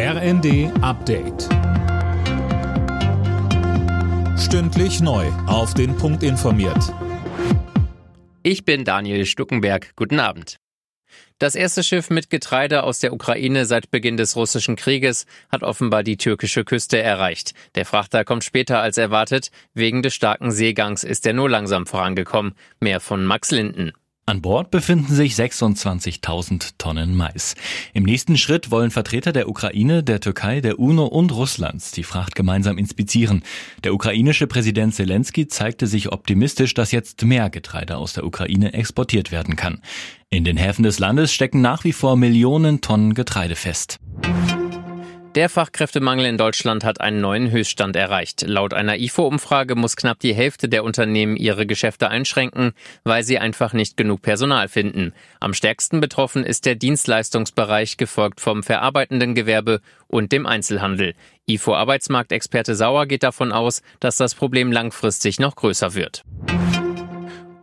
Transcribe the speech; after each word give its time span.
RND 0.00 0.70
Update. 0.80 1.48
Stündlich 4.38 5.00
neu. 5.00 5.26
Auf 5.48 5.74
den 5.74 5.96
Punkt 5.96 6.22
informiert. 6.22 6.94
Ich 8.44 8.64
bin 8.64 8.84
Daniel 8.84 9.26
Stuckenberg. 9.26 9.96
Guten 9.96 10.20
Abend. 10.20 10.58
Das 11.40 11.56
erste 11.56 11.82
Schiff 11.82 12.10
mit 12.10 12.30
Getreide 12.30 12.84
aus 12.84 13.00
der 13.00 13.12
Ukraine 13.12 13.66
seit 13.66 13.90
Beginn 13.90 14.16
des 14.16 14.36
russischen 14.36 14.76
Krieges 14.76 15.26
hat 15.50 15.64
offenbar 15.64 16.04
die 16.04 16.16
türkische 16.16 16.64
Küste 16.64 17.02
erreicht. 17.02 17.54
Der 17.74 17.84
Frachter 17.84 18.24
kommt 18.24 18.44
später 18.44 18.80
als 18.80 18.98
erwartet. 18.98 19.50
Wegen 19.74 20.04
des 20.04 20.14
starken 20.14 20.52
Seegangs 20.52 21.02
ist 21.02 21.26
er 21.26 21.32
nur 21.32 21.50
langsam 21.50 21.86
vorangekommen. 21.86 22.54
Mehr 22.78 23.00
von 23.00 23.24
Max 23.24 23.50
Linden. 23.50 23.90
An 24.28 24.42
Bord 24.42 24.70
befinden 24.70 25.14
sich 25.14 25.32
26.000 25.32 26.72
Tonnen 26.76 27.16
Mais. 27.16 27.54
Im 27.94 28.02
nächsten 28.02 28.36
Schritt 28.36 28.70
wollen 28.70 28.90
Vertreter 28.90 29.32
der 29.32 29.48
Ukraine, 29.48 30.02
der 30.02 30.20
Türkei, 30.20 30.60
der 30.60 30.78
UNO 30.78 31.06
und 31.06 31.32
Russlands 31.32 31.92
die 31.92 32.02
Fracht 32.02 32.34
gemeinsam 32.34 32.76
inspizieren. 32.76 33.42
Der 33.84 33.94
ukrainische 33.94 34.46
Präsident 34.46 34.94
Zelensky 34.94 35.48
zeigte 35.48 35.86
sich 35.86 36.12
optimistisch, 36.12 36.74
dass 36.74 36.92
jetzt 36.92 37.24
mehr 37.24 37.48
Getreide 37.48 37.96
aus 37.96 38.12
der 38.12 38.26
Ukraine 38.26 38.74
exportiert 38.74 39.32
werden 39.32 39.56
kann. 39.56 39.80
In 40.28 40.44
den 40.44 40.58
Häfen 40.58 40.82
des 40.82 40.98
Landes 40.98 41.32
stecken 41.32 41.62
nach 41.62 41.84
wie 41.84 41.94
vor 41.94 42.14
Millionen 42.14 42.82
Tonnen 42.82 43.14
Getreide 43.14 43.56
fest. 43.56 43.98
Der 45.38 45.48
Fachkräftemangel 45.48 46.26
in 46.26 46.36
Deutschland 46.36 46.82
hat 46.82 47.00
einen 47.00 47.20
neuen 47.20 47.52
Höchststand 47.52 47.94
erreicht. 47.94 48.42
Laut 48.42 48.74
einer 48.74 48.98
IFO-Umfrage 48.98 49.76
muss 49.76 49.94
knapp 49.94 50.18
die 50.18 50.34
Hälfte 50.34 50.68
der 50.68 50.82
Unternehmen 50.82 51.36
ihre 51.36 51.64
Geschäfte 51.64 52.10
einschränken, 52.10 52.72
weil 53.04 53.22
sie 53.22 53.38
einfach 53.38 53.72
nicht 53.72 53.96
genug 53.96 54.20
Personal 54.20 54.66
finden. 54.66 55.12
Am 55.38 55.54
stärksten 55.54 56.00
betroffen 56.00 56.42
ist 56.42 56.66
der 56.66 56.74
Dienstleistungsbereich, 56.74 57.98
gefolgt 57.98 58.40
vom 58.40 58.64
verarbeitenden 58.64 59.36
Gewerbe 59.36 59.80
und 60.08 60.32
dem 60.32 60.44
Einzelhandel. 60.44 61.14
IFO-Arbeitsmarktexperte 61.46 62.74
Sauer 62.74 63.06
geht 63.06 63.22
davon 63.22 63.52
aus, 63.52 63.82
dass 64.00 64.16
das 64.16 64.34
Problem 64.34 64.72
langfristig 64.72 65.38
noch 65.38 65.54
größer 65.54 65.94
wird. 65.94 66.24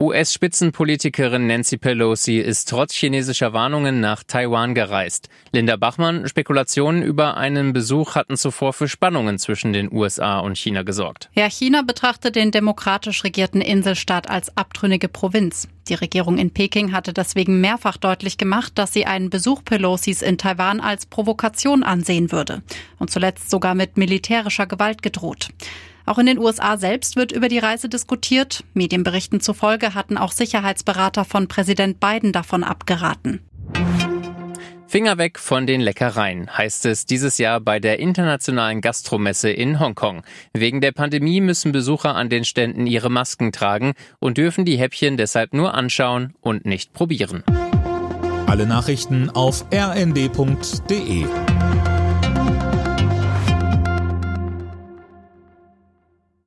US-Spitzenpolitikerin 0.05 1.47
Nancy 1.47 1.77
Pelosi 1.77 2.37
ist 2.37 2.69
trotz 2.69 2.93
chinesischer 2.93 3.53
Warnungen 3.53 4.01
nach 4.01 4.23
Taiwan 4.23 4.75
gereist. 4.75 5.29
Linda 5.51 5.77
Bachmann, 5.77 6.27
Spekulationen 6.27 7.01
über 7.01 7.37
einen 7.37 7.73
Besuch 7.73 8.13
hatten 8.13 8.37
zuvor 8.37 8.73
für 8.73 8.87
Spannungen 8.87 9.39
zwischen 9.39 9.73
den 9.73 9.91
USA 9.91 10.37
und 10.37 10.59
China 10.59 10.83
gesorgt. 10.83 11.31
Ja, 11.33 11.49
China 11.49 11.81
betrachtet 11.81 12.35
den 12.35 12.51
demokratisch 12.51 13.23
regierten 13.23 13.61
Inselstaat 13.61 14.29
als 14.29 14.55
abtrünnige 14.55 15.07
Provinz. 15.07 15.67
Die 15.87 15.95
Regierung 15.95 16.37
in 16.37 16.51
Peking 16.51 16.91
hatte 16.91 17.11
deswegen 17.11 17.59
mehrfach 17.59 17.97
deutlich 17.97 18.37
gemacht, 18.37 18.73
dass 18.75 18.93
sie 18.93 19.07
einen 19.07 19.31
Besuch 19.31 19.65
Pelosis 19.65 20.21
in 20.21 20.37
Taiwan 20.37 20.81
als 20.81 21.07
Provokation 21.07 21.81
ansehen 21.81 22.31
würde 22.31 22.61
und 22.99 23.09
zuletzt 23.09 23.49
sogar 23.49 23.73
mit 23.73 23.97
militärischer 23.97 24.67
Gewalt 24.67 25.01
gedroht. 25.01 25.49
Auch 26.05 26.17
in 26.19 26.27
den 26.27 26.37
USA 26.37 26.77
selbst 26.77 27.15
wird 27.15 27.31
über 27.31 27.47
die 27.47 27.59
Reise 27.59 27.89
diskutiert. 27.89 28.63
Medienberichten 28.73 29.41
zufolge 29.41 29.95
hatten 29.95 30.17
auch 30.17 30.31
Sicherheitsberater 30.31 31.25
von 31.25 31.47
Präsident 31.47 31.99
Biden 31.99 32.31
davon 32.31 32.63
abgeraten. 32.63 33.39
Finger 34.87 35.17
weg 35.17 35.39
von 35.39 35.67
den 35.67 35.81
Leckereien, 35.81 36.49
heißt 36.55 36.85
es 36.85 37.05
dieses 37.05 37.37
Jahr 37.37 37.59
bei 37.59 37.79
der 37.79 37.99
internationalen 37.99 38.81
Gastromesse 38.81 39.49
in 39.49 39.79
Hongkong. 39.79 40.21
Wegen 40.53 40.79
der 40.79 40.91
Pandemie 40.91 41.41
müssen 41.41 41.71
Besucher 41.71 42.15
an 42.15 42.29
den 42.29 42.45
Ständen 42.45 42.87
ihre 42.87 43.09
Masken 43.09 43.51
tragen 43.51 43.93
und 44.19 44.37
dürfen 44.37 44.63
die 44.63 44.77
Häppchen 44.77 45.17
deshalb 45.17 45.53
nur 45.53 45.73
anschauen 45.73 46.33
und 46.39 46.65
nicht 46.65 46.93
probieren. 46.93 47.43
Alle 48.45 48.67
Nachrichten 48.67 49.31
auf 49.31 49.65
rnd.de 49.73 51.25